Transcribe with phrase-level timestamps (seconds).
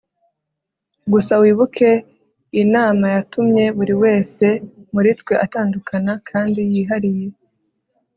[1.11, 1.89] gusa wibuke
[2.63, 4.45] imana yatumye buri wese
[4.93, 7.27] muri twe atandukana kandi yihariye